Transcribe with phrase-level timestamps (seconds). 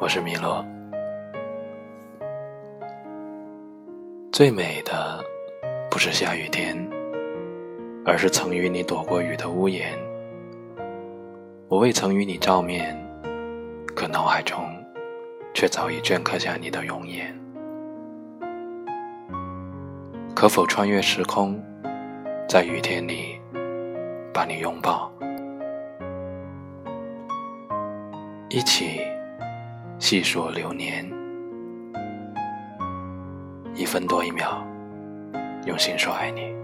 [0.00, 0.64] 我是米洛。
[4.32, 5.22] 最美的
[5.90, 6.74] 不是下雨天
[8.06, 9.92] 而是曾与你躲过雨的屋檐。
[11.68, 12.96] 我未曾与你照面
[13.94, 14.64] 可脑海中
[15.52, 17.38] 却早已镌刻下你的容颜。
[20.34, 21.62] 可否穿越时空
[22.48, 23.38] 在雨天里
[24.32, 25.12] 把你拥抱？
[28.48, 29.02] 一起
[30.00, 31.06] 细数流年？
[33.74, 34.66] 一分多一秒，
[35.66, 36.59] 用心说爱你。